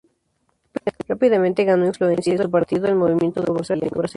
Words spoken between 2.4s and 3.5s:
su partido, el Movimiento